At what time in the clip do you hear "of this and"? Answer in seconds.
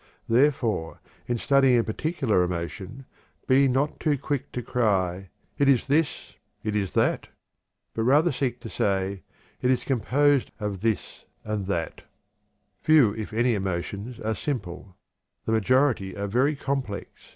10.59-11.67, 11.67-11.67